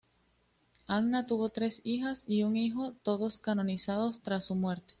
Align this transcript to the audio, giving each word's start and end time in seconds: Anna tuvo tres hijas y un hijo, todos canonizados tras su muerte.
Anna 0.87 1.27
tuvo 1.27 1.49
tres 1.49 1.79
hijas 1.83 2.23
y 2.25 2.41
un 2.41 2.57
hijo, 2.57 2.93
todos 3.03 3.37
canonizados 3.37 4.21
tras 4.23 4.45
su 4.45 4.55
muerte. 4.55 4.87